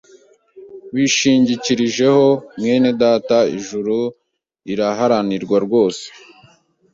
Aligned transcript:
wishingikirijeho, 0.93 2.25
mwene 2.59 2.89
data 3.01 3.37
ijuru 3.57 3.97
riraharanirwa 4.65 5.57
rwose 5.65 6.05